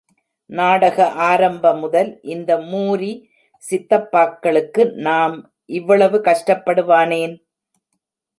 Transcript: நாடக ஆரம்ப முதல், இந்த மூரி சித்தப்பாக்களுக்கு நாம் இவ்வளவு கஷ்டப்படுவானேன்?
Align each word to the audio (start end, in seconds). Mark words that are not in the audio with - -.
நாடக 0.49 0.97
ஆரம்ப 1.25 1.73
முதல், 1.73 2.09
இந்த 2.25 2.51
மூரி 2.71 3.11
சித்தப்பாக்களுக்கு 3.63 4.85
நாம் 5.01 5.35
இவ்வளவு 5.69 6.19
கஷ்டப்படுவானேன்? 6.19 7.35